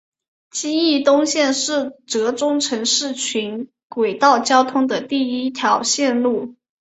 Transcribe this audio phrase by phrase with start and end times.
[0.49, 6.55] 金义东线是浙中城市群轨道交通的第一条线路。